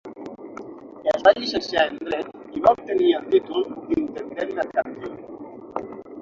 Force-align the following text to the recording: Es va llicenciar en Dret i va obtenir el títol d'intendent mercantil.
Es 1.11 1.25
va 1.27 1.33
llicenciar 1.39 1.83
en 1.89 1.99
Dret 2.07 2.31
i 2.55 2.63
va 2.63 2.73
obtenir 2.79 3.11
el 3.19 3.29
títol 3.35 3.69
d'intendent 3.91 4.57
mercantil. 4.63 5.95